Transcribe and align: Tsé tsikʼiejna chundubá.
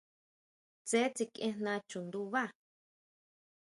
Tsé 0.87 0.99
tsikʼiejna 1.15 1.73
chundubá. 1.89 2.43